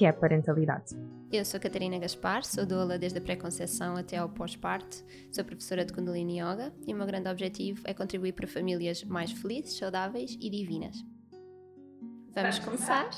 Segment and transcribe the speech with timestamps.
[0.00, 0.96] que é a parentalidade.
[1.30, 5.92] Eu sou Catarina Gaspar, sou doula desde a pré-conceição até ao pós-parto, sou professora de
[5.92, 10.48] Kundalini Yoga e o meu grande objetivo é contribuir para famílias mais felizes, saudáveis e
[10.48, 10.96] divinas.
[12.34, 13.10] Vamos começar?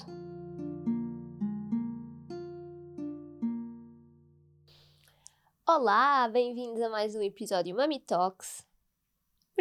[5.64, 8.71] Olá, bem-vindos a mais um episódio Mami Talks.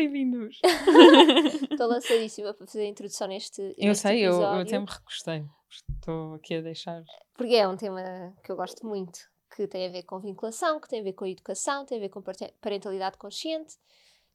[0.01, 0.59] Bem-vindos!
[1.71, 4.57] Estou lançadíssima para fazer a introdução neste, Eu neste sei, eu, episódio.
[4.57, 5.45] eu até me recostei.
[5.69, 7.03] Estou aqui a deixar.
[7.35, 8.01] Porque é um tema
[8.43, 9.19] que eu gosto muito,
[9.55, 12.09] que tem a ver com vinculação, que tem a ver com educação, tem a ver
[12.09, 12.19] com
[12.59, 13.75] parentalidade consciente,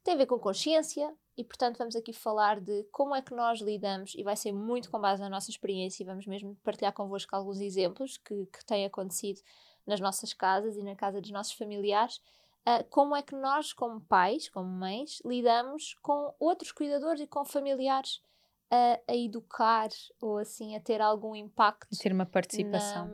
[0.05, 3.59] tem a ver com consciência e, portanto, vamos aqui falar de como é que nós
[3.59, 7.35] lidamos, e vai ser muito com base na nossa experiência, e vamos mesmo partilhar convosco
[7.35, 9.41] alguns exemplos que, que têm acontecido
[9.85, 12.21] nas nossas casas e na casa dos nossos familiares,
[12.69, 17.45] ah, como é que nós, como pais, como mães, lidamos com outros cuidadores e com
[17.45, 18.21] familiares
[18.69, 19.87] a, a educar
[20.19, 23.07] ou assim a ter algum impacto ter uma participação.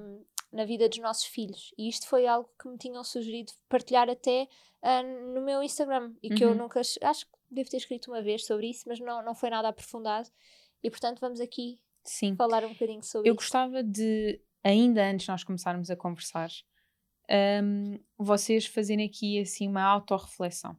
[0.52, 1.72] na, na vida dos nossos filhos.
[1.78, 4.48] E isto foi algo que me tinham sugerido partilhar até
[4.82, 6.56] ah, no meu Instagram e que eu Uhum.
[6.56, 6.80] nunca.
[6.80, 10.28] Acho que devo ter escrito uma vez sobre isso, mas não, não foi nada aprofundado.
[10.82, 12.36] E portanto, vamos aqui Sim.
[12.36, 16.50] falar um bocadinho sobre Eu gostava de, ainda antes de nós começarmos a conversar,
[17.30, 20.78] hum, vocês fazerem aqui assim uma autorreflexão.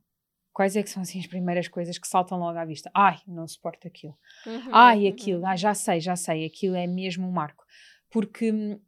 [0.53, 2.91] Quais é que são assim as primeiras coisas que saltam logo à vista?
[2.95, 4.17] Ai, não suporto aquilo.
[4.47, 5.09] Uhum, Ai, uhum.
[5.09, 7.65] aquilo, ah, já sei, já sei, aquilo é mesmo um marco.
[8.09, 8.81] Porque hum,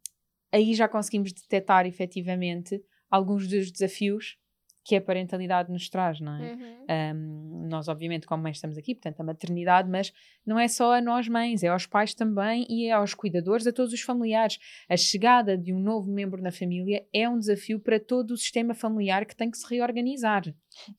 [0.52, 4.38] aí já conseguimos detectar efetivamente alguns dos desafios
[4.87, 6.53] que a parentalidade nos traz, não é?
[6.53, 6.87] Uhum.
[6.89, 10.13] Um, nós, obviamente, como mães, estamos aqui, portanto, a maternidade, mas
[10.47, 13.73] não é só a nós mães, é aos pais também e é aos cuidadores, a
[13.73, 14.61] todos os familiares.
[14.89, 18.75] A chegada de um novo membro na família é um desafio para todo o sistema
[18.75, 20.45] familiar que tem que se reorganizar.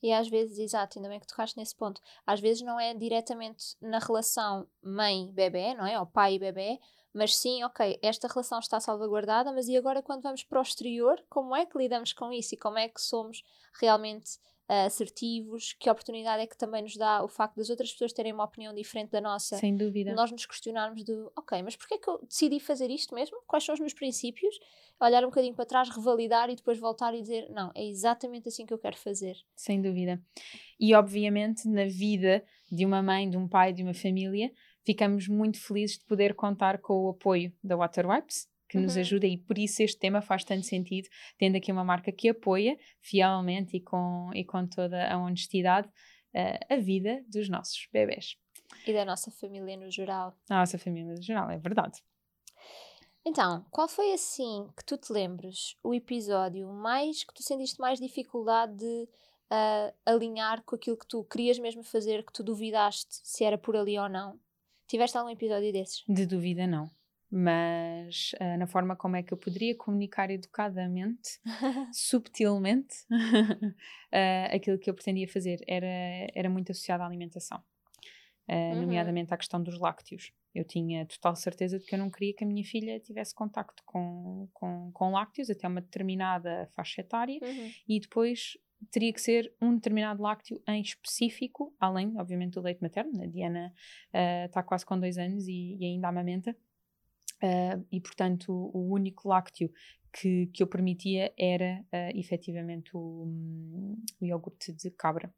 [0.02, 3.74] E às vezes, exato, ainda bem que tocaste nesse ponto, às vezes não é diretamente
[3.80, 5.98] na relação mãe-bebê, não é?
[5.98, 6.78] Ou pai-bebê,
[7.18, 11.20] mas sim, ok, esta relação está salvaguardada, mas e agora quando vamos para o exterior,
[11.28, 13.42] como é que lidamos com isso e como é que somos
[13.80, 15.72] realmente ah, assertivos?
[15.72, 18.72] Que oportunidade é que também nos dá o facto das outras pessoas terem uma opinião
[18.72, 19.56] diferente da nossa?
[19.56, 20.14] Sem dúvida.
[20.14, 23.36] Nós nos questionarmos de, ok, mas porquê é que eu decidi fazer isto mesmo?
[23.48, 24.54] Quais são os meus princípios?
[25.00, 28.64] Olhar um bocadinho para trás, revalidar e depois voltar e dizer, não, é exatamente assim
[28.64, 29.36] que eu quero fazer.
[29.56, 30.22] Sem dúvida.
[30.78, 34.52] E, obviamente, na vida de uma mãe, de um pai, de uma família,
[34.88, 39.00] ficamos muito felizes de poder contar com o apoio da Waterwipes, que nos Uhum.
[39.00, 41.06] ajuda e por isso este tema faz tanto sentido,
[41.36, 45.90] tendo aqui uma marca que apoia fielmente e com, e com toda a honestidade
[46.32, 48.36] eh, a vida dos nossos bebés.
[48.86, 50.34] E da nossa família no geral.
[50.48, 52.02] A nossa família no geral, é verdade.
[53.26, 57.98] Então, qual foi assim que tu te lembres o episódio mais que tu sentiste mais
[58.00, 59.08] dificuldade de
[59.50, 63.76] ah, alinhar com aquilo que tu querias mesmo fazer, que tu duvidaste se era por
[63.76, 64.40] ali ou não?
[64.88, 66.02] Tiveste algum episódio desses?
[66.08, 66.90] De dúvida, não.
[67.30, 71.38] Mas eh, na forma como é que eu poderia comunicar educadamente,
[71.92, 72.96] subtilmente,
[74.10, 75.86] eh, aquilo que eu pretendia fazer era,
[76.34, 77.62] era muito associado à alimentação,
[78.48, 78.80] eh, Uhum.
[78.82, 80.32] nomeadamente à questão dos lácteos.
[80.54, 83.82] Eu tinha total certeza de que eu não queria que a minha filha tivesse contacto
[83.84, 87.70] com, com, com lácteos até uma determinada faixa etária Uhum.
[87.86, 88.56] e depois
[88.90, 93.22] teria que ser um determinado lácteo em específico, além, obviamente, do leite materno.
[93.22, 93.72] A Diana
[94.12, 96.56] eh, está quase com dois anos e, e ainda amamenta.
[97.42, 99.70] Eh, e, portanto, o, único lácteo
[100.12, 105.32] que, que eu permitia era, uh, efetivamente, o, hum, o iogurte de cabra.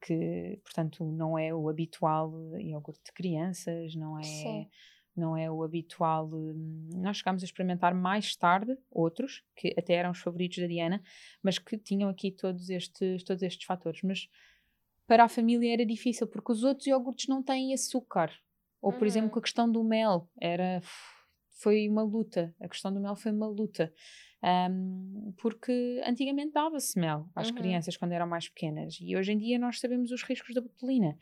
[0.00, 4.68] Que, portanto, não é o habitual iogurte de crianças, não é Sim.
[5.18, 6.28] Não é o habitual.
[6.32, 11.02] hum, Nós chegámos a experimentar mais tarde outros, que até eram os favoritos da Diana,
[11.42, 14.02] mas que tinham aqui todos estes, todos estes fatores.
[14.02, 14.28] Mas
[15.06, 18.32] para a família era difícil, porque os outros iogurtes não têm açúcar.
[18.80, 19.06] Ou, por Uhum.
[19.06, 20.80] exemplo, com a questão do mel, era,
[21.60, 22.54] foi uma luta.
[22.60, 23.92] A questão do mel foi uma luta.
[24.70, 27.56] Hum, porque antigamente dava-se mel às Uhum.
[27.56, 31.16] crianças quando eram mais pequenas e hoje em dia nós sabemos os riscos da botulina.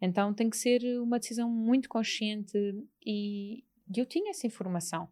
[0.00, 2.56] Então tem que ser uma decisão muito consciente
[3.04, 3.64] e
[3.96, 5.08] eu tinha essa informação.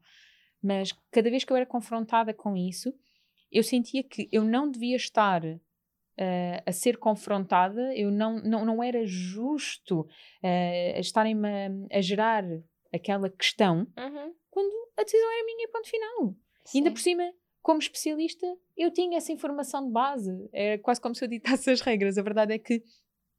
[0.62, 2.92] Mas cada vez que eu era confrontada com isso,
[3.50, 5.42] eu sentia que eu não devia estar
[6.18, 10.06] eh, a ser confrontada, eu não, não, não era justo
[10.42, 11.48] eh, estarem-me
[11.92, 12.44] a, a gerar
[12.92, 14.34] aquela questão Uhum.
[14.50, 16.34] quando a decisão era minha ponto final.
[16.74, 16.94] E ainda Sim.
[16.94, 17.32] por cima,
[17.62, 18.46] como especialista,
[18.76, 20.48] eu tinha essa informação de base.
[20.52, 22.16] Era quase como se eu ditasse as regras.
[22.18, 22.82] A verdade é que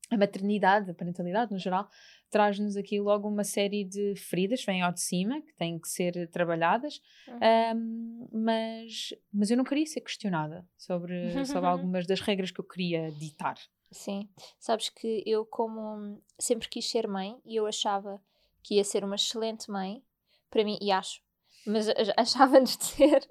[0.09, 1.89] a maternidade, a parentalidade no geral,
[2.29, 6.29] traz-nos aqui logo uma série de feridas, vêm ao de cima, que têm que ser
[6.29, 7.77] trabalhadas, uhum.
[7.77, 12.65] um, mas, mas eu não queria ser questionada sobre, sobre algumas das regras que eu
[12.65, 13.57] queria ditar.
[13.91, 18.21] Sim, sabes que eu, como sempre quis ser mãe e eu achava
[18.61, 20.03] que ia ser uma excelente mãe,
[20.49, 21.21] para mim, e acho,
[21.65, 21.87] mas
[22.17, 23.27] achava-nos de ser,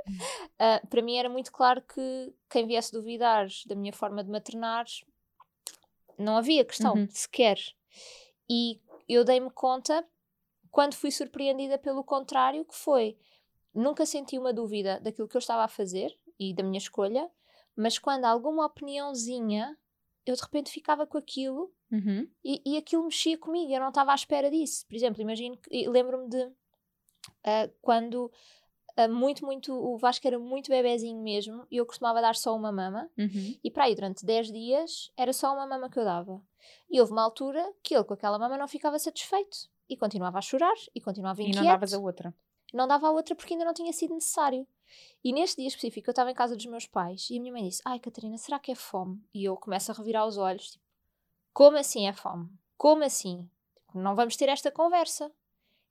[0.55, 4.87] uh, para mim era muito claro que quem viesse duvidar da minha forma de maternar,
[6.19, 7.09] não havia questão uhum.
[7.11, 7.59] sequer.
[8.49, 10.05] E eu dei-me conta,
[10.71, 13.17] quando fui surpreendida pelo contrário, que foi,
[13.75, 17.31] nunca senti uma dúvida daquilo que eu estava a fazer e da minha escolha,
[17.75, 19.77] mas quando alguma opiniãozinha
[20.27, 22.29] eu de repente ficava com aquilo uhum.
[22.45, 24.85] e, e aquilo mexia comigo, eu não estava à espera disso.
[24.87, 28.31] Por exemplo, imagino que lembro-me de uh, quando
[29.07, 33.11] muito, muito, o Vasco era muito bebezinho mesmo e eu costumava dar só uma mama
[33.19, 33.55] uhum.
[33.63, 36.43] e para aí durante 10 dias era só uma mama que eu dava.
[36.91, 40.43] E houve uma altura que ele com aquela mama não ficava satisfeito e continuava a
[40.43, 41.59] chorar e continuava inquieto.
[41.59, 42.35] E não davas a outra?
[42.73, 44.67] Não dava a outra porque ainda não tinha sido necessário.
[45.23, 47.69] E neste dia específico eu estava em casa dos meus pais e a minha mãe
[47.69, 49.23] disse: Ai, Catarina, será que é fome?
[49.35, 50.85] E eu começo a revirar os olhos, tipo,
[51.53, 52.49] como assim é fome?
[52.77, 53.49] Como assim?
[53.75, 55.31] Tipo, não vamos ter esta conversa.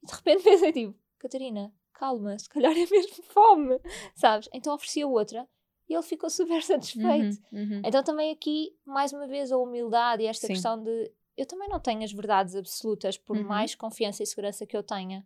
[0.02, 3.80] E de repente pensei, tipo, Catarina, calma, se calhar é mesmo fome,
[4.16, 4.50] sabes?
[4.54, 5.48] Então ofereci a outra
[5.90, 7.42] e ele ficou super satisfeito.
[7.52, 7.82] Uhum, uhum.
[7.84, 10.54] Então também aqui, mais uma vez, a humildade e esta Sim.
[10.54, 13.44] questão de eu também não tenho as verdades absolutas, por uhum.
[13.44, 15.26] mais confiança e segurança que eu tenha.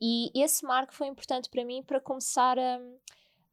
[0.00, 2.78] E esse marco foi importante para mim para começar a,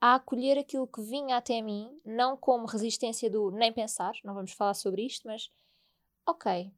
[0.01, 4.51] a acolher aquilo que vinha até mim, não como resistência do nem pensar, não vamos
[4.51, 5.49] falar sobre isto, mas
[6.27, 6.69] ok,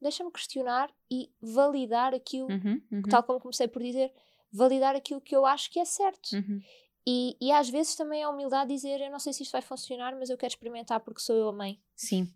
[0.00, 3.02] deixa-me questionar e validar aquilo, uhum, uhum.
[3.08, 4.12] tal como comecei por dizer,
[4.54, 6.32] validar aquilo que eu acho que é certo.
[6.32, 6.60] Uhum.
[7.06, 9.60] E, e às vezes também é a humildade dizer: Eu não sei se isto vai
[9.60, 11.78] funcionar, mas eu quero experimentar porque sou eu a mãe.
[11.94, 12.32] Sim.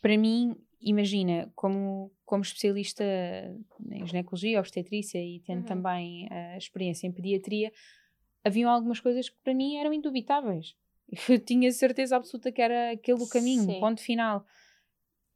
[0.00, 3.02] Para mim, imagina, como, como especialista
[3.90, 5.66] em ginecologia, obstetrícia e tendo uhum.
[5.66, 7.72] também a experiência em pediatria,
[8.44, 10.76] haviam algumas coisas que para mim eram indubitáveis.
[11.28, 13.80] Eu tinha certeza absoluta que era aquele o caminho, Sim.
[13.80, 14.44] ponto final.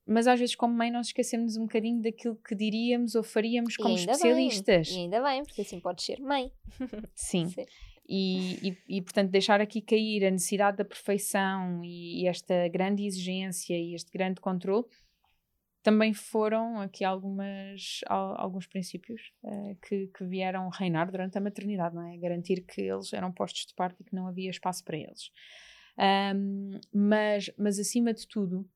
[0.09, 3.95] Mas às vezes, como mãe, nós esquecemos um bocadinho daquilo que diríamos ou faríamos como
[3.95, 4.89] especialistas.
[4.89, 4.97] Bem.
[4.97, 6.51] E ainda bem, porque assim pode ser mãe.
[7.15, 7.49] Sim.
[7.49, 7.67] Sim.
[8.09, 13.05] E, e, e, portanto, deixar aqui cair a necessidade da perfeição e, e esta grande
[13.05, 14.87] exigência e este grande controle
[15.83, 22.07] também foram aqui algumas, alguns princípios uh, que, que, vieram reinar durante a maternidade, não
[22.09, 22.17] é?
[22.17, 25.31] Garantir que eles eram postos de parte e que não havia espaço para eles.
[26.35, 28.69] Um, mas, mas, acima de tudo,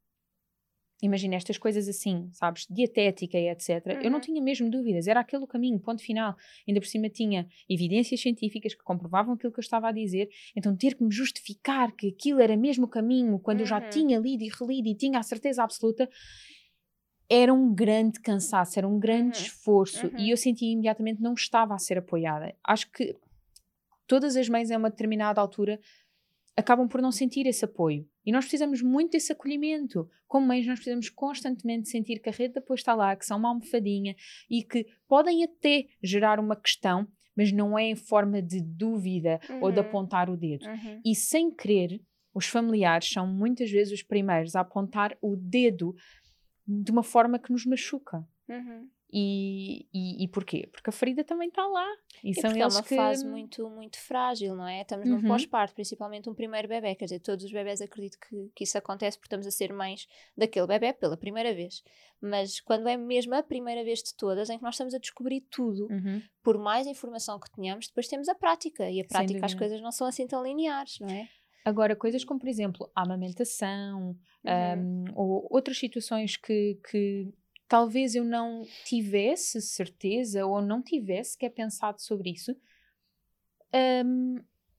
[1.02, 3.84] imagina estas coisas assim, sabes, dietética e etc.
[3.84, 3.92] Uhum.
[4.02, 4.20] Eu não uhum.
[4.20, 6.36] tinha mesmo dúvidas, era aquele o caminho, ponto final.
[6.66, 10.76] Ainda por cima tinha evidências científicas que comprovavam aquilo que eu estava a dizer, então
[10.76, 13.64] ter que me justificar que aquilo era mesmo o caminho, quando uhum.
[13.64, 13.90] eu já uhum.
[13.90, 16.08] tinha lido e relido e tinha a certeza absoluta,
[17.28, 19.44] era um grande cansaço, era um grande uhum.
[19.44, 20.18] esforço uhum.
[20.18, 22.54] e eu sentia imediatamente não estava a ser apoiada.
[22.64, 23.16] Acho que
[24.06, 25.80] todas as mães a uma determinada altura
[26.56, 28.06] acabam por não sentir esse apoio.
[28.24, 30.08] E nós precisamos muito desse acolhimento.
[30.26, 33.38] Como mães, nós precisamos constantemente sentir que a rede de apoio está lá, que são
[33.38, 34.14] uma almofadinha
[34.50, 39.62] e que podem até gerar uma questão, mas não é em forma de dúvida uhum.
[39.62, 39.86] ou de uhum.
[39.86, 40.66] apontar o dedo.
[40.66, 41.00] Uhum.
[41.04, 42.00] E sem querer,
[42.34, 45.94] os familiares são muitas vezes os primeiros a apontar o dedo
[46.66, 48.26] de uma forma que nos machuca.
[48.48, 48.88] Uhum.
[49.14, 50.70] E, e, e, porquê?
[50.72, 51.86] Porque a ferida também está lá.
[52.24, 52.96] E, e são eles é uma que...
[52.96, 54.80] fase muito, muito frágil, não é?
[54.80, 55.20] Estamos uhum.
[55.20, 56.94] num pós-parto, principalmente um primeiro bebê.
[56.94, 60.08] Quer dizer, todos os bebés acredito que, que isso acontece porque estamos a ser mães
[60.34, 61.82] daquele bebê pela primeira vez.
[62.22, 65.42] Mas quando é mesmo a primeira vez de todas em que nós estamos a descobrir
[65.50, 66.22] tudo, uhum.
[66.42, 68.90] por mais informação que tenhamos, depois temos a prática.
[68.90, 71.28] E a prática as coisas não são assim tão lineares, não é?
[71.64, 75.04] Agora, coisas como, por exemplo, a amamentação uhum.
[75.04, 77.32] um, ou outras situações que, que
[77.68, 82.54] talvez eu não tivesse certeza ou não tivesse que é pensado sobre isso,
[84.04, 84.36] um,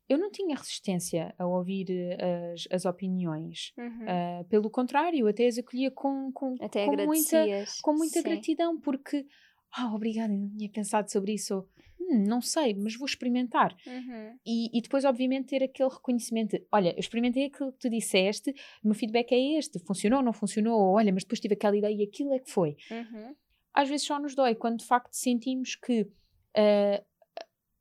[0.08, 3.74] eu não tinha resistência a ouvir eh, as, as opiniões.
[3.78, 4.04] Uhum.
[4.04, 7.46] Uh, pelo contrário, até as acolhia com, com, até com muita,
[7.82, 9.26] com muita gratidão, porque,
[9.76, 11.66] ah, oh, obrigada, não tinha pensado sobre isso
[12.14, 13.76] hum, não sei, mas vou experimentar.
[13.86, 14.38] Uhum.
[14.46, 18.52] E, e, depois, obviamente, ter aquele reconhecimento: olha, eu experimentei aquilo que tu disseste,
[18.84, 22.04] o meu feedback é este, funcionou, não funcionou, olha, mas depois tive aquela ideia e
[22.04, 22.76] aquilo é que foi.
[22.92, 23.36] Uhum.
[23.74, 26.02] Às vezes só nos dói quando de facto sentimos que.
[26.56, 27.04] Uh,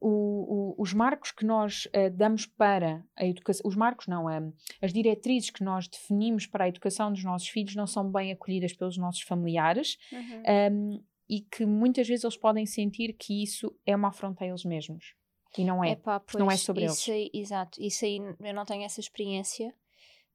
[0.05, 4.53] o, o, os marcos que nós uh, damos para a educação, os marcos não, uh,
[4.81, 8.73] as diretrizes que nós definimos para a educação dos nossos filhos não são bem acolhidas
[8.73, 10.43] pelos nossos familiares uhum.
[10.73, 14.67] um, e que muitas vezes eles podem sentir que isso é uma afronta a eles
[14.67, 15.15] mesmos.
[15.57, 15.93] E não é.
[15.93, 17.31] Epá, pois, não é sobre isso eles.
[17.35, 19.75] Aí, exato, isso aí eu não tenho essa experiência.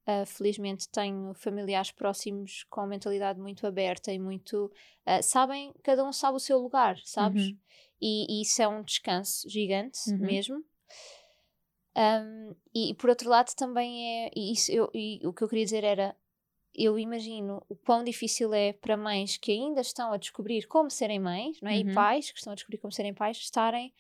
[0.08, 4.72] Uh, felizmente tenho familiares próximos com mentalidade muito aberta e muito.
[5.06, 7.46] Uh, sabem, cada um sabe o seu lugar, sabes?
[7.46, 7.58] Uhum.
[8.02, 10.18] E, e, isso é um descanso gigante Uhum.
[10.18, 10.64] mesmo.
[11.96, 14.32] Um, e, por outro lado também é.
[14.36, 16.16] E, isso, eu, e o que eu queria dizer era.
[16.78, 21.20] Eu imagino o quão difícil é para mães que ainda estão a descobrir como serem
[21.20, 21.76] mães, não é?
[21.78, 21.90] Uhum.
[21.90, 23.92] E pais que estão a descobrir como serem pais, estarem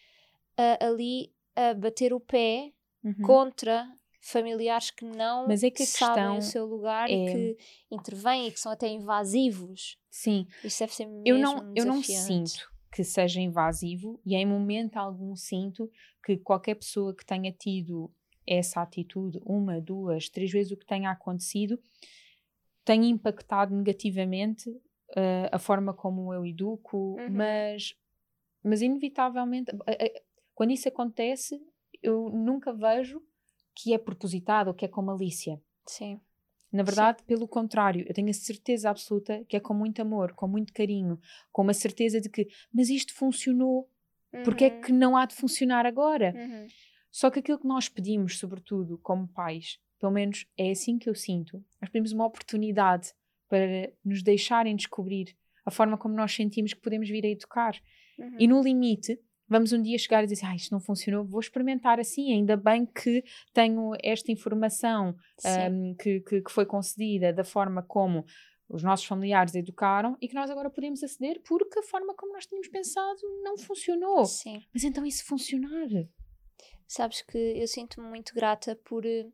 [0.58, 2.72] ah, ali a bater o pé
[3.04, 3.14] Uhum.
[3.24, 3.88] contra
[4.22, 7.58] familiares que não Mas é que sabem o seu lugar é- e que
[7.90, 9.98] intervêm e que são até invasivos.
[10.10, 14.46] Sim, Isso deve ser mesmo eu não, eu não sinto que seja invasivo e em
[14.46, 15.90] momento algum sinto
[16.24, 18.12] que qualquer pessoa que tenha tido
[18.46, 21.80] essa atitude uma, duas, três vezes o que tenha acontecido
[22.88, 24.66] tenha impactado negativamente
[25.16, 27.30] eh, a forma como eu educo, Uhum.
[27.30, 27.82] mas,
[28.64, 29.72] mas inevitavelmente
[30.56, 31.54] quando isso acontece
[32.02, 33.22] eu nunca vejo
[33.76, 35.62] que é propositado ou que é com malícia.
[35.86, 36.20] Sim.
[36.72, 40.48] Na verdade, pelo contrário, eu tenho a certeza absoluta que é com muito amor, com
[40.48, 41.20] muito carinho,
[41.52, 43.90] com uma certeza de que, mas isto funcionou,
[44.46, 46.34] porque é Uhum, que não há de funcionar agora?
[46.36, 46.68] uhum.
[47.12, 51.16] Só que aquilo que nós pedimos, sobretudo como pais, pelo menos é assim que eu
[51.16, 53.14] sinto, nós pedimos uma oportunidade
[53.50, 55.36] para nos deixarem descobrir
[55.66, 57.76] a forma como nós sentimos que podemos vir a educar.
[58.18, 58.36] Uhum.
[58.40, 62.00] E no limite, vamos um dia chegar e dizer: ah, isto não funcionou, vou experimentar
[62.00, 62.34] assim.
[62.34, 63.24] Ainda bem que
[63.54, 65.16] tenho esta informação
[65.72, 68.26] um, que, que, que foi concedida da forma como
[68.70, 72.46] os nossos familiares educaram e que nós agora podemos aceder porque a forma como nós
[72.46, 74.26] tínhamos pensado não funcionou.
[74.26, 74.62] Sim.
[74.74, 75.88] Mas então se funcionar?
[76.88, 79.28] Sabes que eu sinto-me muito grata por eh,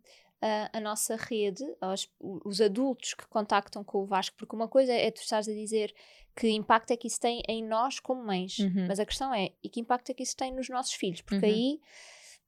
[0.45, 4.91] a, a nossa rede, aos- os adultos que contactam com o Vasco, porque uma coisa
[4.91, 5.93] é tu estás a dizer
[6.35, 8.87] que impacto é que isso tem em nós como mães, Uhum.
[8.87, 11.21] mas a questão é, e que impacto é que isso tem nos nossos filhos?
[11.21, 11.51] Porque Uhum.
[11.51, 11.79] aí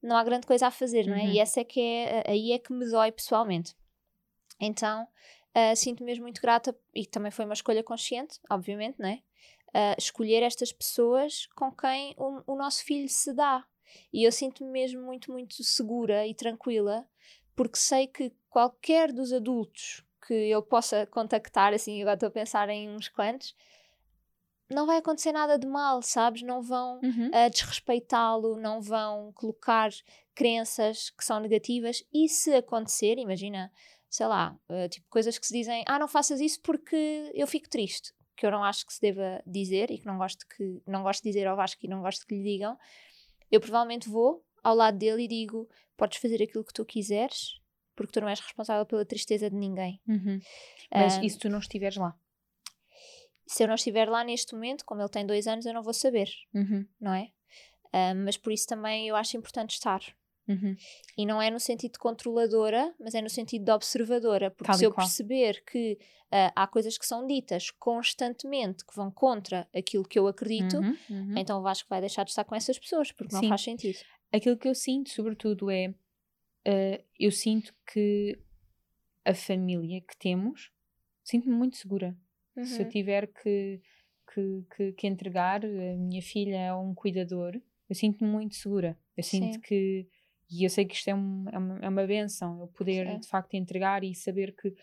[0.02, 1.24] não há grande coisa a fazer, não é?
[1.26, 1.32] Uhum.
[1.34, 3.76] E essa é que é, aí é que me dói pessoalmente.
[4.60, 5.08] Então,
[5.54, 9.22] ah, sinto-me mesmo muito grata, e também foi uma escolha consciente, obviamente, não é?
[9.74, 13.64] Ah, escolher estas pessoas com quem o, o nosso filho se dá.
[14.12, 17.08] E eu sinto-me mesmo muito, muito segura e tranquila,
[17.56, 22.68] porque sei que qualquer dos adultos que eu possa contactar, assim, agora estou a pensar
[22.70, 23.56] em uns quantos,
[24.70, 26.42] não vai acontecer nada de mal, sabes?
[26.42, 27.30] Não vão Uhum.
[27.32, 29.92] a desrespeitá-lo, não vão colocar
[30.34, 32.04] crenças que são negativas.
[32.14, 33.72] E se acontecer, imagina,
[34.10, 37.70] sei lá, eh, tipo coisas que se dizem, ah, não faças isso porque eu fico
[37.70, 41.04] triste, que eu não acho que se deva dizer e que não gosto que não
[41.04, 42.76] gosto de dizer ao Vasco e não gosto que lhe digam,
[43.52, 47.60] eu provavelmente vou ao lado dele e digo, podes fazer aquilo que tu quiseres,
[47.96, 50.02] porque tu não és responsável pela tristeza de ninguém.
[50.08, 50.40] Uhum.
[50.92, 52.14] Mas Ah, e se tu não estiveres lá?
[53.48, 55.94] Se eu não estiver lá neste momento, como ele tem dois anos, eu não vou
[55.94, 56.86] saber, Uhum.
[57.00, 57.30] não é?
[57.94, 60.02] Ah, mas por isso também eu acho importante estar.
[60.48, 60.76] Uhum.
[61.18, 64.52] E não é no sentido de controladora, mas é no sentido de observadora.
[64.52, 65.06] Porque Tal se eu qual.
[65.08, 65.98] perceber que
[66.32, 70.98] ah, há coisas que são ditas constantemente que vão contra aquilo que eu acredito, Uhum.
[71.10, 71.38] Uhum.
[71.38, 73.50] então o Vasco vai deixar de estar com essas pessoas, porque não Sim.
[73.50, 73.98] faz sentido.
[74.36, 75.94] Aquilo que eu sinto, sobretudo, é
[76.66, 78.38] eh, eu sinto que
[79.24, 80.72] a família que temos
[81.24, 82.18] sinto-me muito segura.
[82.62, 82.92] Se eu Uhum.
[82.92, 83.82] tiver que,
[84.34, 87.54] que, que, que entregar a minha filha a um cuidador,
[87.90, 88.98] eu sinto-me muito segura.
[89.16, 89.60] Eu sinto Sim.
[89.62, 90.08] que,
[90.52, 93.20] e eu sei que isto é, um, é, uma, é uma benção, eu poder Sim.
[93.20, 94.74] de facto entregar e saber que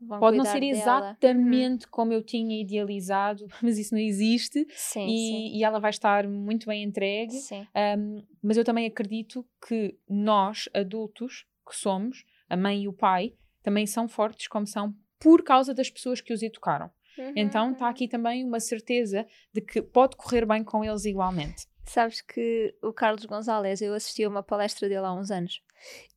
[0.00, 0.72] Vão pode não ser dela.
[0.72, 0.80] Uhum.
[0.80, 6.26] exatamente como eu tinha idealizado, mas isso não existe Sim, e, e ela vai estar
[6.28, 7.32] muito bem entregue.
[7.32, 7.62] sim.
[7.62, 7.66] sim.
[7.98, 13.34] Um, mas eu também acredito que nós, adultos que somos, a mãe e o pai,
[13.62, 16.90] também são fortes como são por causa das pessoas que os educaram.
[17.16, 17.90] Uhum, Então está uhum.
[17.90, 21.66] aqui também uma certeza de que pode correr bem com eles igualmente.
[21.86, 25.62] Sabes que o Carlos Gonzalez, eu assisti a uma palestra dele há uns anos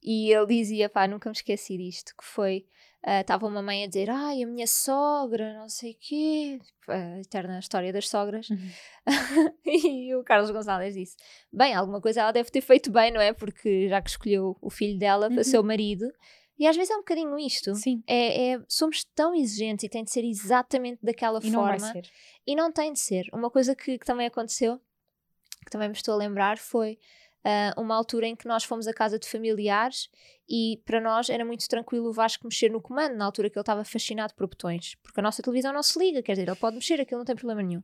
[0.01, 2.65] e ele dizia, pá, nunca me esqueci disto, que foi,
[3.21, 7.59] estava uma mãe a dizer, ai, a minha sogra, não sei o quê, a eterna
[7.59, 8.47] história das sogras,
[9.65, 11.15] e o Carlos Gonzalez disse,
[11.51, 13.33] bem, alguma coisa ela deve ter feito bem, não é?
[13.33, 15.43] Porque já que escolheu o filho dela para Uhum.
[15.43, 16.05] ser o marido,
[16.59, 17.75] e às vezes é um bocadinho isto.
[17.75, 18.01] Sim.
[18.07, 21.93] É, é- somos tão exigentes e tem de ser exatamente daquela E não vai forma.
[21.93, 22.09] ser.
[22.47, 23.25] E não tem de ser.
[23.31, 24.79] Uma coisa que, que também aconteceu,
[25.63, 26.97] que também me estou a lembrar, foi
[27.45, 30.09] ah, uma altura em que nós fomos à casa de familiares
[30.49, 33.61] e para nós era muito tranquilo o Vasco mexer no comando, na altura que ele
[33.61, 36.75] estava fascinado por botões, porque a nossa televisão não se liga, quer dizer, ele pode
[36.75, 37.83] mexer, aquilo não tem problema nenhum.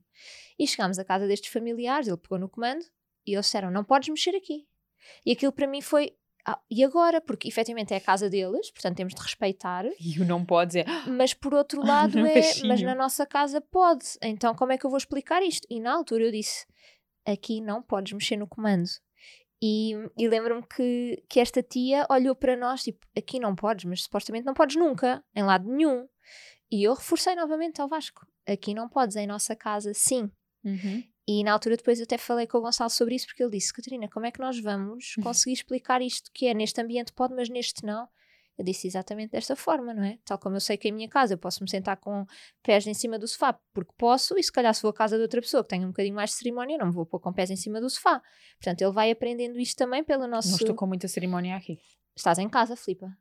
[0.58, 2.84] E chegámos à casa destes familiares, ele pegou no comando
[3.26, 4.68] e eles disseram: Não podes mexer aqui.
[5.26, 6.14] E aquilo para mim foi.
[6.46, 7.22] "Ah, e agora?
[7.22, 9.86] Porque efetivamente é a casa deles, portanto temos de respeitar.
[10.00, 10.82] E o não pode.
[10.82, 12.90] "Ah, Mas por outro lado No é, mas baixinho.
[12.90, 14.06] na nossa casa pode.
[14.22, 15.66] Então como é que eu vou explicar isto?
[15.70, 16.66] E na altura eu disse,
[17.26, 18.90] aqui não podes mexer no comando.
[19.66, 24.04] E, e lembro-me que, que esta tia olhou para nós, tipo, aqui não podes, mas
[24.04, 26.06] supostamente não podes nunca, em lado nenhum.
[26.70, 30.30] E eu reforcei novamente ao Vasco: aqui não podes, em nossa casa, sim.
[30.66, 31.02] Uhum.
[31.26, 33.72] E na altura depois eu até falei com o Gonçalo sobre isso, porque ele disse:
[33.72, 35.24] Catarina, como é que nós vamos Uhum.
[35.24, 38.06] conseguir explicar isto que é neste ambiente pode, mas neste não?
[38.58, 40.20] Eu disse exatamente desta forma, não é?
[40.24, 42.26] Tal como eu sei que em minha casa eu posso me sentar com
[42.62, 45.24] pés em cima do sofá porque posso, e se calhar se vou à casa de
[45.24, 47.50] outra pessoa que tenha um bocadinho mais de cerimónia, não me vou pôr com pés
[47.50, 48.22] em cima do sofá.
[48.60, 50.50] Portanto, ele vai aprendendo isto também pelo nosso.
[50.50, 51.80] Não estou com muita cerimónia aqui.
[52.16, 53.18] Estás em casa, Filipa.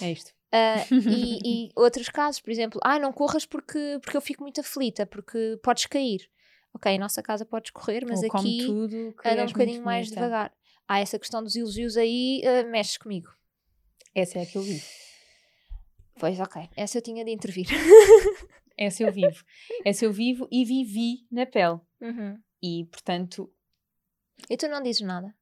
[0.00, 0.32] É isto.
[0.52, 4.60] Ah, e, e outros casos, por exemplo, ah, não corras porque, porque eu fico muito
[4.60, 6.28] aflita, porque podes cair.
[6.74, 8.66] Ok, em nossa casa podes correr, mas Ou aqui
[9.24, 10.22] anda um és bocadinho mais bonita.
[10.22, 10.52] devagar.
[10.88, 13.30] Ah, essa questão dos elogios aí ah, mexe comigo.
[14.14, 14.84] Essa é a que eu vivo.
[16.18, 16.68] Pois, ok.
[16.76, 17.66] Essa eu tinha de intervir.
[18.76, 19.44] Essa eu vivo.
[19.84, 21.80] Essa eu vivo e vivi na pele.
[22.00, 22.40] Uhum.
[22.62, 23.52] E, portanto,
[24.48, 25.34] E tu não dizes nada?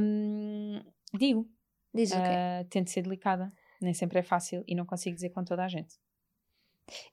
[0.00, 0.80] hum,
[1.14, 1.48] digo,
[1.92, 2.28] Dizes o quê?
[2.28, 3.52] ah, tento ser delicada.
[3.80, 5.96] Nem sempre é fácil e não consigo dizer com toda a gente.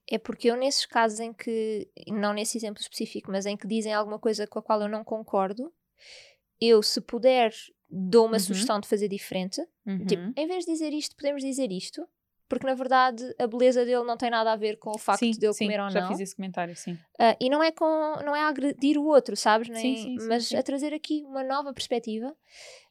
[0.09, 3.93] É porque eu, nesses casos em que, não nesse exemplo específico, mas em que dizem
[3.93, 5.73] alguma coisa com a qual eu não concordo,
[6.59, 7.51] eu, se puder,
[7.91, 8.39] dou uma Uhum.
[8.39, 9.62] sugestão de fazer diferente.
[9.86, 10.05] Uhum.
[10.05, 12.07] Tipo, em vez de dizer isto, podemos dizer isto.
[12.50, 15.31] Porque na verdade a beleza dele não tem nada a ver com o facto sim,
[15.31, 16.07] de eu sim, comer ou já não.
[16.10, 16.98] fiz esse comentário, sim.
[17.17, 17.86] Ah, e não é com
[18.25, 19.69] não é a agredir o outro, sabes?
[19.69, 22.36] Nem, sim, sim, mas a trazer aqui uma nova perspectiva.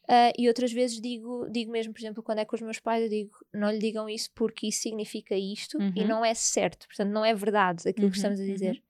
[0.08, 3.02] Ah, e outras vezes digo, digo mesmo, por exemplo, quando é com os meus pais,
[3.04, 6.08] eu digo, não lhe digam isso porque isso significa isto e Uhum.
[6.08, 8.82] não é certo, portanto, não é verdade aquilo Uhum, que estamos a dizer.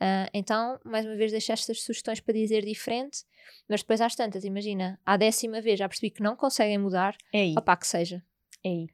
[0.00, 3.18] Ah, então, mais uma vez, deixo estas sugestões para dizer diferente,
[3.68, 7.40] mas depois às tantas, imagina, à décima vez já percebi que não conseguem mudar, É
[7.42, 8.22] aí, opá, que seja.
[8.64, 8.86] é aí.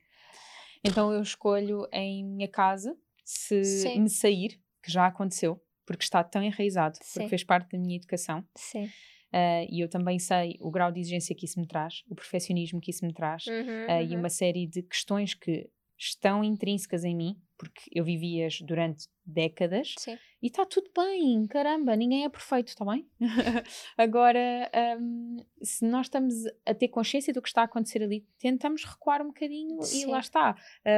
[0.85, 4.01] Então eu escolho em minha casa se Sim.
[4.01, 7.13] me sair, que já aconteceu, porque está tão enraizado, Sim.
[7.21, 8.45] porque fez parte da minha educação.
[8.57, 8.89] Sim.
[9.33, 12.81] ah, e eu também sei o grau de exigência que isso me traz, o perfeccionismo
[12.81, 17.15] que isso me traz, Uhum, ah, e uma série de questões que estão intrínsecas em
[17.17, 20.17] mim, porque eu vivi-as durante décadas, Sim.
[20.41, 23.09] e está tudo bem, caramba, ninguém é perfeito, está bem?
[23.99, 26.35] Agora, hum, se nós estamos
[26.65, 30.07] a ter consciência do que está a acontecer ali, tentamos recuar um bocadinho e Sim.
[30.07, 30.55] lá está,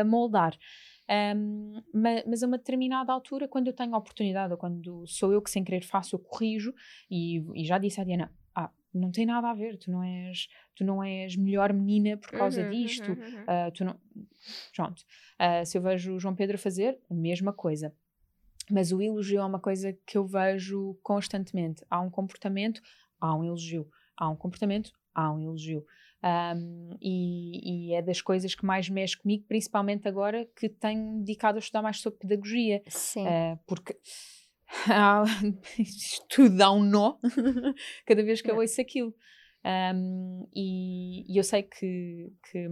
[0.06, 0.56] moldar.
[1.92, 5.40] Ma- mas a uma determinada altura, quando eu tenho a oportunidade, ou quando sou eu
[5.40, 6.74] que sem querer faço, eu corrijo,
[7.10, 10.48] e, e já disse à Diana, ah, não tem nada a ver, tu não és,
[10.74, 13.44] tu não és melhor menina por causa Uhum, disto, uhum, uhum.
[13.46, 13.98] ah, tu não...
[14.74, 15.02] Pronto.
[15.38, 17.94] Ah, se eu vejo o João Pedro fazer, a mesma coisa.
[18.70, 21.84] Mas o elogio é uma coisa que eu vejo constantemente.
[21.90, 22.80] Há um comportamento,
[23.20, 23.88] há um elogio.
[24.16, 25.84] Há um comportamento, há um elogio.
[26.22, 31.56] Ahm, e, e é das coisas que mais mexe comigo, principalmente agora que tenho dedicado
[31.56, 32.82] a estudar mais sobre pedagogia.
[32.88, 33.24] Sim.
[33.26, 33.96] Ah, porque
[35.78, 37.18] isto tudo dá um nó
[38.04, 38.62] cada vez que eu Yeah.
[38.62, 39.14] ouço aquilo.
[39.68, 42.68] Um, e, e eu sei que, que,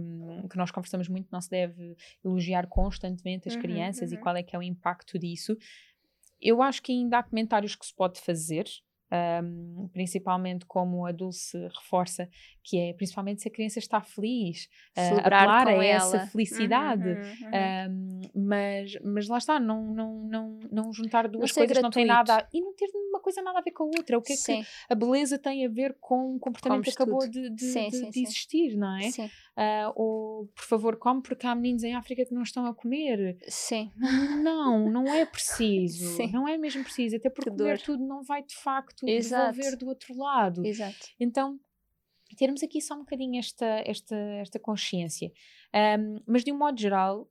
[0.49, 4.21] que nós conversamos muito, não se deve elogiar constantemente as Uhum, crianças e uhum.
[4.21, 5.55] qual é que é o impacto disso.
[6.41, 8.65] Eu acho que ainda há comentários que se pode fazer,
[9.43, 12.29] um, principalmente como a Dulce reforça,
[12.63, 14.65] que é principalmente se a criança está feliz,
[14.97, 16.27] uh, Celebrar apelar com a essa ela.
[16.27, 17.09] felicidade.
[17.09, 18.21] Uhum, uhum, uhum.
[18.35, 21.89] Um, mas, mas lá está, não, não, não, não juntar duas ser coisas que não
[21.89, 22.89] têm nada a, e não ter
[23.27, 24.17] coisa nada a ver com a outra.
[24.17, 26.95] O que é sim, que a beleza tem a ver com o comportamento que Comes
[26.95, 27.31] acabou tudo.
[27.31, 29.11] de, de, Sim, de- sim, de existir, não é?
[29.11, 32.73] sim, Ah, ou por favor, come porque há meninos em África que não estão a
[32.73, 33.37] comer.
[33.49, 33.91] sim.
[34.41, 36.15] Não, não é preciso.
[36.15, 36.31] Sim.
[36.31, 39.53] Não é mesmo preciso, até porque Que comer tudo não vai de facto Exato.
[39.57, 40.65] devolver do outro lado.
[40.65, 41.07] Exato.
[41.19, 41.59] Então,
[42.37, 45.31] termos aqui só um bocadinho esta, esta, esta consciência.
[45.73, 47.29] Ahm, mas de um modo geral,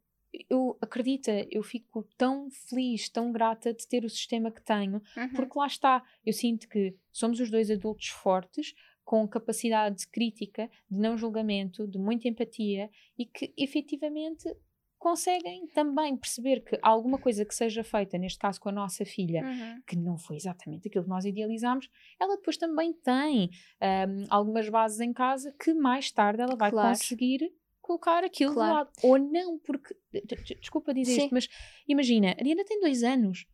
[0.50, 5.32] eu acredita, eu fico tão feliz, tão grata de ter o sistema que tenho, Uhum.
[5.34, 10.98] porque lá está, eu sinto que somos os dois adultos fortes, com capacidade crítica, de
[10.98, 14.52] não julgamento, de muita empatia e que efetivamente
[14.98, 19.42] conseguem também perceber que alguma coisa que seja feita, neste caso com a nossa filha,
[19.44, 19.82] Uhum.
[19.86, 21.88] que não foi exatamente aquilo que nós idealizámos,
[22.20, 26.90] ela depois também tem ahm, algumas bases em casa que mais tarde ela vai Claro.
[26.90, 27.52] conseguir
[27.86, 28.70] colocar aquilo Claro.
[28.70, 28.90] de lado.
[29.02, 31.22] Ou não, porque, de- de- desculpa dizer Sim.
[31.24, 31.48] isto, mas
[31.86, 33.46] imagina, a Diana tem dois anos.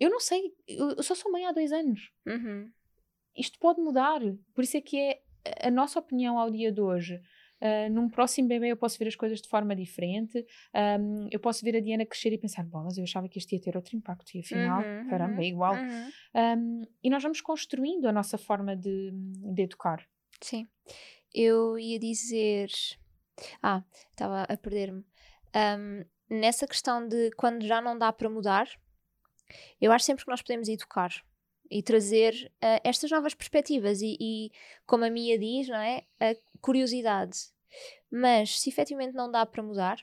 [0.00, 2.10] Eu não sei, eu só sou mãe há dois anos.
[2.26, 2.70] Uhum.
[3.36, 4.20] Isto pode mudar.
[4.54, 5.22] Por isso é que é
[5.60, 7.20] a- nossa opinião ao dia de hoje.
[7.64, 10.44] Ah, num próximo bebê eu posso ver as coisas de forma diferente.
[10.74, 13.60] Ahm, eu posso ver a Diana crescer e pensar, bolas, eu achava que isto ia
[13.60, 15.74] ter outro impacto e afinal, Uhum, caramba, uhum, é igual.
[15.76, 16.10] uhum.
[16.34, 19.12] Um, e nós vamos construindo a nossa forma de,
[19.54, 20.04] de educar.
[20.40, 20.66] Sim.
[21.32, 22.68] Eu ia dizer.
[23.62, 25.04] Ah, estava a perder-me.
[25.54, 28.68] Ahm, nessa questão de quando já não dá para mudar,
[29.80, 31.12] eu acho sempre que nós podemos educar.
[31.70, 34.50] e trazer uh, estas novas perspectivas e, e,
[34.84, 36.04] como a Mia diz, não é?
[36.20, 37.38] A curiosidade.
[38.10, 39.96] Mas se efetivamente não dá para mudar,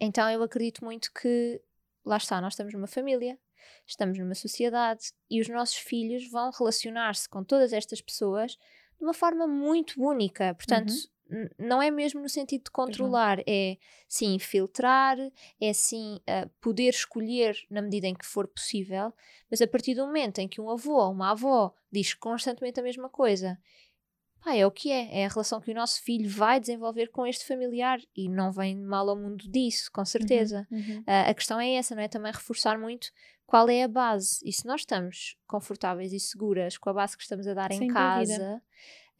[0.00, 1.62] então eu acredito muito que
[2.04, 3.38] lá está, nós estamos numa família,
[3.86, 8.56] estamos numa sociedade e os nossos filhos vão relacionar-se com todas estas pessoas
[8.98, 10.52] de uma forma muito única.
[10.54, 10.96] Portanto, uhum.
[11.58, 13.76] Não é mesmo no sentido de controlar, é
[14.08, 15.16] sim filtrar,
[15.60, 19.12] é sim uh, poder escolher na medida em que for possível,
[19.50, 22.82] mas a partir do momento em que um avô ou uma avó diz constantemente a
[22.82, 23.58] mesma coisa
[24.42, 27.26] pá, é o que é, é a relação que o nosso filho vai desenvolver com
[27.26, 30.66] este familiar e não vem mal ao mundo disso, com certeza.
[30.70, 30.98] Uhum, uhum.
[31.00, 32.08] Uh, a questão é essa, não é?
[32.08, 33.10] Também reforçar muito
[33.46, 37.22] qual é a base e se nós estamos confortáveis e seguras com a base que
[37.22, 38.32] estamos a dar Sem em casa.
[38.32, 38.62] Dúvida.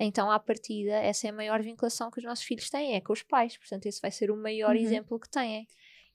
[0.05, 3.13] Então, à partida, essa é a maior vinculação que os nossos filhos têm, é com
[3.13, 3.57] os pais.
[3.57, 4.83] Portanto, esse vai ser o maior uhum.
[4.83, 5.67] exemplo que têm.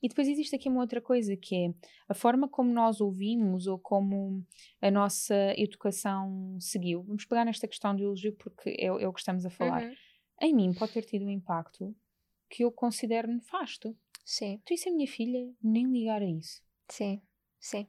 [0.02, 1.74] E depois existe aqui uma outra coisa que é
[2.08, 4.46] a forma como nós ouvimos ou como
[4.80, 7.02] a nossa educação seguiu.
[7.02, 9.82] Vamos pegar nesta questão do elogio porque é, é o que estamos a falar.
[9.82, 9.94] Uhum.
[10.40, 11.96] Em mim pode ter tido um impacto
[12.48, 13.96] que eu considero nefasto.
[14.24, 14.60] Sim.
[14.64, 16.62] Tu isso é minha filha, nem ligar a isso.
[16.88, 17.20] Sim,
[17.58, 17.88] sim.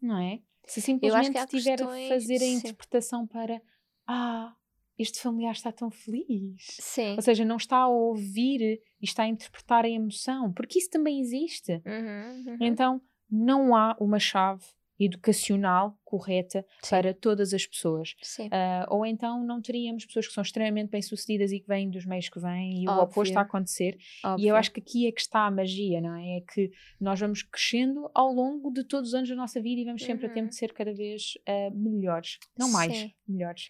[0.00, 0.40] Não é?
[0.66, 2.10] Se simplesmente estiver questões...
[2.10, 3.26] a fazer a interpretação sim.
[3.28, 3.62] para
[4.06, 4.56] ah,
[4.98, 6.66] este familiar está tão feliz.
[6.80, 7.16] Sim.
[7.16, 11.20] Ou seja, não está a ouvir e está a interpretar a emoção, porque isso também
[11.20, 11.72] existe.
[11.84, 12.58] Uhum, uhum.
[12.60, 14.64] Então, não há uma chave
[14.98, 16.90] educacional correta Sim.
[16.90, 18.14] para todas as pessoas.
[18.40, 22.28] Uh, ou então não teríamos pessoas que são extremamente bem-sucedidas e que vêm dos meios
[22.28, 23.00] que vêm e Óbvio.
[23.00, 23.98] o oposto a acontecer.
[24.24, 24.44] Óbvio.
[24.44, 26.38] E eu acho que aqui é que está a magia, não é?
[26.38, 29.84] É que nós vamos crescendo ao longo de todos os anos da nossa vida e
[29.84, 30.32] vamos sempre uhum.
[30.32, 32.38] a tempo de ser cada vez uh, melhores.
[32.58, 33.12] Não mais, Sim.
[33.28, 33.68] melhores.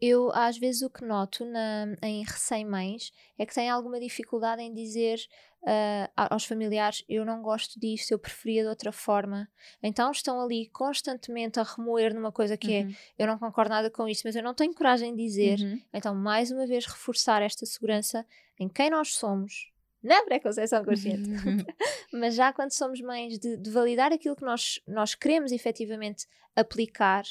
[0.00, 4.72] Eu, às vezes, o que noto na, em recém-mães é que têm alguma dificuldade em
[4.72, 5.18] dizer
[5.64, 9.48] uh, aos familiares: Eu não gosto disto, eu preferia de outra forma.
[9.82, 12.94] Então estão ali constantemente a remoer numa coisa que é, uhum.
[13.18, 15.58] é: Eu não concordo nada com isto, mas eu não tenho coragem de dizer.
[15.60, 15.80] Uhum.
[15.92, 18.26] Então, mais uma vez, reforçar esta segurança
[18.58, 19.72] em quem nós somos.
[20.02, 21.64] Na pré-conceição consciente, uhum.
[22.12, 27.24] mas já quando somos mães, de, de validar aquilo que nós, nós queremos efetivamente aplicar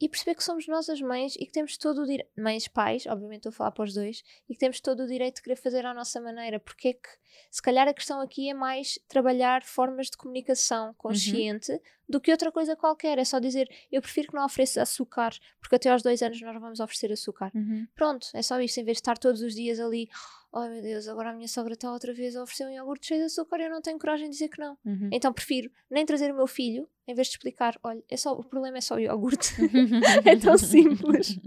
[0.00, 3.06] e perceber que somos nós as mães e que temos todo o direito, mães, pais,
[3.06, 5.56] obviamente estou a falar para os dois, e que temos todo o direito de querer
[5.56, 7.08] fazer à nossa maneira, porque é que
[7.50, 11.80] se calhar a questão aqui é mais trabalhar formas de comunicação consciente uhum.
[12.08, 15.74] do que outra coisa qualquer, é só dizer eu prefiro que não ofereça açúcar, porque
[15.74, 17.50] até aos dois anos nós não vamos oferecer açúcar.
[17.54, 17.86] Uhum.
[17.94, 20.08] Pronto, é só isso, em vez de estar todos os dias ali
[20.52, 23.20] oh meu Deus, agora a minha sogra está outra vez a oferecer um iogurte cheio
[23.20, 24.76] de açúcar e eu não tenho coragem de dizer que não.
[24.84, 25.10] Uhum.
[25.12, 28.44] Então prefiro nem trazer o meu filho, em vez de explicar, olha, é só, o
[28.44, 29.54] problema é só o iogurte.
[30.24, 31.38] é tão simples.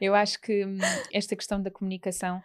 [0.00, 0.78] Eu acho que hum,
[1.12, 2.42] esta questão da comunicação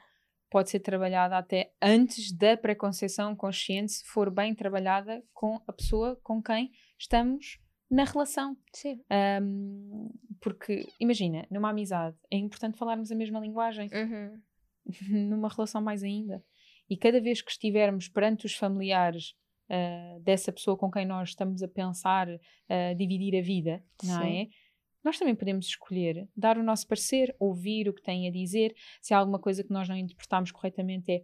[0.49, 6.19] pode ser trabalhada até antes da preconceição consciente, se for bem trabalhada com a pessoa
[6.23, 8.55] com quem estamos na relação.
[8.73, 9.01] Sim.
[9.41, 13.89] Um, porque, imagina, numa amizade é importante falarmos a mesma linguagem.
[13.93, 14.41] Uhum.
[15.09, 16.43] numa relação mais ainda.
[16.89, 19.35] E cada vez que estivermos perante os familiares
[19.69, 24.41] uh, dessa pessoa com quem nós estamos a pensar uh, dividir a vida, não Sim.
[24.41, 24.47] é?
[25.03, 28.75] Nós também podemos escolher dar o nosso parecer, ouvir o que tem a dizer.
[29.01, 31.23] Se há alguma coisa que nós não interpretamos corretamente, é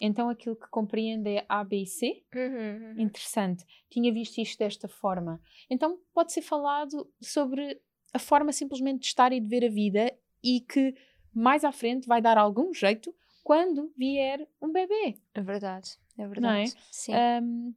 [0.00, 2.22] então aquilo que compreende é A, B e C?
[2.34, 3.00] Uhum, uhum.
[3.00, 3.64] Interessante.
[3.90, 5.40] Tinha visto isto desta forma.
[5.70, 7.80] Então pode ser falado sobre
[8.12, 10.94] a forma simplesmente de estar e de ver a vida e que
[11.36, 15.18] mais à frente vai dar algum jeito quando vier um bebê.
[15.34, 16.40] É verdade, é verdade.
[16.42, 16.66] Não é?
[16.90, 17.12] Sim.
[17.42, 17.74] Um,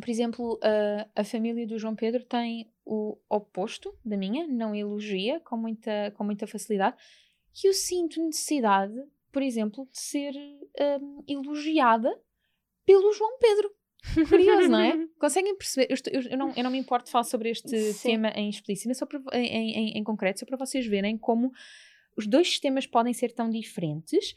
[0.00, 5.40] por exemplo, uh, a família do João Pedro tem o oposto da minha, não elogia
[5.40, 6.96] com muita, com muita facilidade.
[7.62, 8.94] E eu sinto necessidade,
[9.30, 10.34] por exemplo, de ser
[11.00, 12.10] um, elogiada
[12.84, 13.72] pelo João Pedro.
[14.28, 15.06] Curioso, não é?
[15.18, 15.86] Conseguem perceber?
[15.90, 18.10] Eu, estou, eu, eu, não, eu não me importo de falar sobre este Sim.
[18.10, 21.52] tema em explícito, só para, em, em, em concreto, só para vocês verem como
[22.16, 24.34] os dois sistemas podem ser tão diferentes.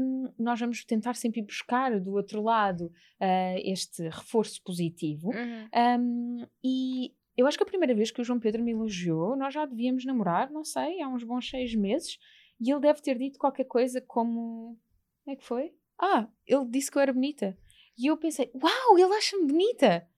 [0.00, 5.28] Um, nós vamos tentar sempre buscar do outro lado uh, este reforço positivo.
[5.28, 6.00] Uhum.
[6.00, 9.54] Um, e eu acho que a primeira vez que o João Pedro me elogiou, nós
[9.54, 12.18] já devíamos namorar, não sei, há uns bons seis meses.
[12.60, 14.78] E ele deve ter dito qualquer coisa como.
[15.24, 15.74] Como é que foi?
[15.98, 17.56] Ah, ele disse que eu era bonita.
[17.98, 20.08] E eu pensei, uau, ele acha-me bonita!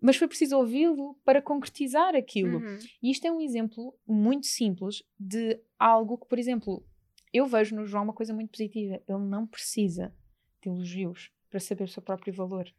[0.00, 2.58] Mas foi preciso ouvi-lo para concretizar aquilo.
[2.58, 2.78] Uhum.
[3.02, 6.84] E isto é um exemplo muito simples de algo que, por exemplo,
[7.32, 9.00] eu vejo no João uma coisa muito positiva.
[9.08, 10.14] Ele não precisa
[10.62, 12.72] de elogios para saber o seu próprio valor.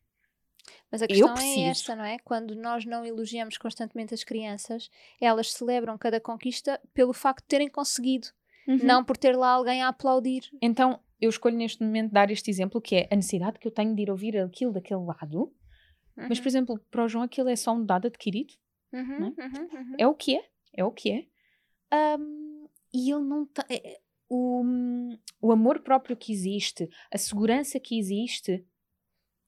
[0.91, 2.19] Mas a questão é esta, não é?
[2.19, 7.69] Quando nós não elogiamos constantemente as crianças, elas celebram cada conquista pelo facto de terem
[7.69, 8.27] conseguido,
[8.67, 8.79] uhum.
[8.83, 10.49] não por ter lá alguém a aplaudir.
[10.61, 13.95] Então, eu escolho neste momento dar este exemplo que é a necessidade que eu tenho
[13.95, 15.51] de ir ouvir aquilo daquele lado
[16.19, 16.27] Uhum.
[16.27, 18.53] Mas, por exemplo, para o João aquilo é só um dado adquirido.
[18.91, 19.45] Uhum, é?
[19.45, 20.07] Uhum, uhum, é?
[20.07, 20.43] o que é.
[20.73, 22.17] é o que é.
[22.17, 23.77] Um, e ele não tem.
[23.77, 24.63] É, o,
[25.41, 28.65] o amor próprio que existe, a segurança que existe,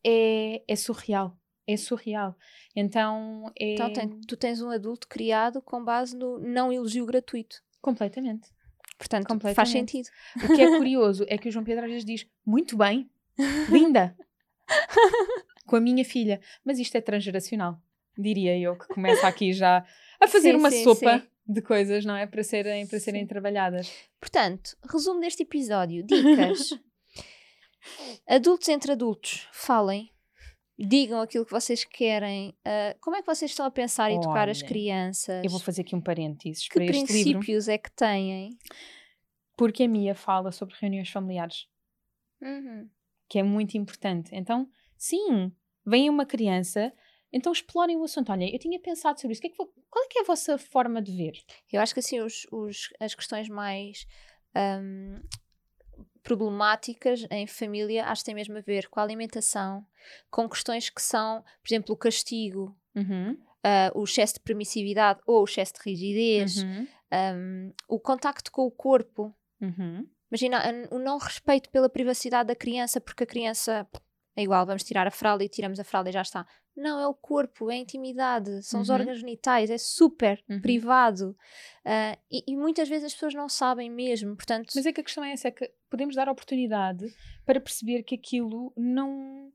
[0.04, 1.38] é, é surreal.
[1.68, 2.36] É surreal.
[2.76, 3.74] Então, é...
[3.74, 7.62] então tem, tu tens um adulto criado com base no não elogio gratuito.
[7.82, 8.50] Completamente.
[8.98, 9.56] Portanto, Completamente.
[9.56, 10.08] faz sentido.
[10.44, 13.10] O que é curioso é que o João Pedro às vezes diz: Muito bem,
[13.70, 14.16] linda,
[15.66, 16.40] com a minha filha.
[16.64, 17.82] Mas isto é transgeracional,
[18.18, 19.86] diria eu, que começa aqui já
[20.20, 21.20] a fazer sim, uma sim, sopa.
[21.20, 22.26] Sim de coisas, não é?
[22.26, 23.92] Para serem, para serem trabalhadas.
[24.20, 26.70] Portanto, resumo deste episódio: dicas.
[28.28, 30.12] adultos entre adultos, falem.
[30.80, 32.56] Digam aquilo que vocês querem.
[32.66, 35.44] Uh, como é que vocês estão a pensar em educar as crianças?
[35.44, 38.58] Eu vou fazer aqui um parênteses que princípios é que têm?
[39.56, 41.68] Porque a Mia fala sobre reuniões familiares.
[42.42, 42.90] Uhum.
[43.30, 44.32] Que é muito importante.
[44.34, 44.68] Então,
[45.02, 45.52] sim,
[45.86, 46.94] vem uma criança
[47.34, 48.32] então explorem o assunto.
[48.32, 49.42] Olha, eu tinha pensado sobre isso.
[49.42, 51.34] Que é que, qual é que é a vossa forma de ver?
[51.72, 54.06] Eu acho que assim os, os as questões mais
[54.56, 55.22] um,
[56.22, 59.86] problemáticas em família acho que tem mesmo a ver com a alimentação,
[60.30, 63.32] com questões que são, por exemplo, o castigo, uhum.
[63.32, 66.88] uh, o excesso de permissividade ou o excesso de rigidez, uhum.
[67.14, 69.34] um, o contacto com o corpo.
[69.62, 70.06] Uhum.
[70.30, 70.62] Imagina
[70.92, 73.88] o não respeito pela privacidade da criança, porque a criança
[74.36, 76.46] é igual, vamos tirar a fralda e tiramos a fralda e já está.
[76.76, 78.84] Não, é o corpo, é a intimidade, são uhum.
[78.84, 80.62] os órgãos genitais, é super uhum.
[80.62, 81.36] privado.
[81.86, 84.72] Uh, e, e, muitas vezes as pessoas não sabem mesmo, portanto...
[84.74, 87.14] Mas é que a questão é essa, é que podemos dar oportunidade
[87.46, 89.52] para perceber que aquilo não...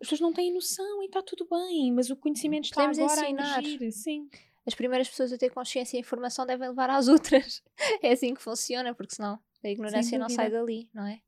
[0.00, 3.28] As pessoas não têm noção e está tudo bem, mas o conhecimento está podemos agora
[3.28, 3.56] ensinar.
[3.56, 3.92] a emergir.
[3.92, 4.28] Sim.
[4.66, 7.62] As primeiras pessoas a ter consciência e informação devem levar às outras.
[8.00, 11.20] é assim que funciona, porque senão a ignorância não sai dali, não é?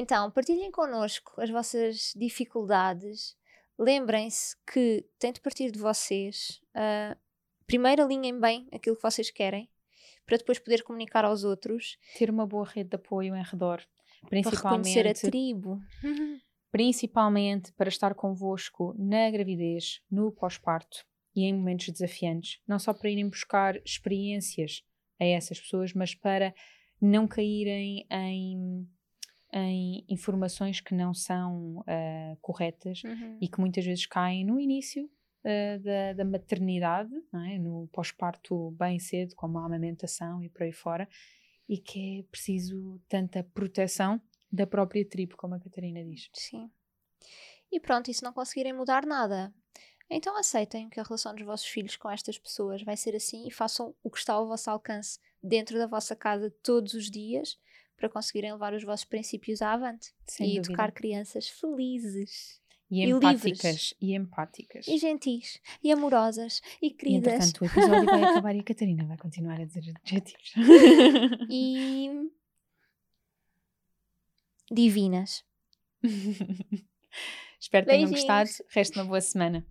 [0.00, 3.36] Então, partilhem connosco as vossas dificuldades,
[3.76, 6.60] lembrem-se que tem de partir de vocês.
[6.70, 7.18] Uh,
[7.66, 9.68] primeiro alinhem bem aquilo que vocês querem,
[10.24, 11.98] para depois poder comunicar aos outros.
[12.16, 13.82] Ter uma boa rede de apoio em redor.
[14.28, 15.80] Principalmente, para reconhecer a tribo.
[16.70, 22.60] Principalmente para estar convosco na gravidez, no pós-parto e em momentos desafiantes.
[22.68, 24.84] Não só para irem buscar experiências
[25.18, 26.54] a essas pessoas, mas para
[27.00, 28.88] não caírem em
[29.52, 33.38] em informações que não são uh, corretas uhum.
[33.40, 37.12] e que muitas vezes caem no início uh, da, da, maternidade,
[37.48, 37.58] é?
[37.58, 41.08] no pós-parto bem cedo, como a amamentação e por aí fora,
[41.68, 46.28] e que é preciso tanta proteção da própria tribo, como a Catarina diz.
[46.32, 46.70] Sim.
[47.70, 49.52] E pronto, e se não conseguirem mudar nada,
[50.10, 53.50] então aceitem que a relação dos vossos filhos com estas pessoas vai ser assim e
[53.50, 57.58] façam o que está ao vosso alcance dentro da vossa casa todos os dias
[57.98, 60.68] para conseguirem levar os vossos princípios avante Sem e dúvida.
[60.68, 62.60] educar crianças felizes.
[62.90, 63.44] E, e empáticas.
[63.44, 63.94] Livres.
[64.00, 64.88] E empáticas.
[64.88, 65.60] E gentis.
[65.82, 66.62] E amorosas.
[66.80, 67.32] E queridas.
[67.32, 70.54] E, entretanto, o episódio vai acabar e a Catarina vai continuar a dizer adjetivos.
[71.50, 72.30] e.
[74.70, 75.44] divinas.
[77.60, 78.48] Espero que tenham gostado.
[78.70, 79.66] Resta uma boa semana.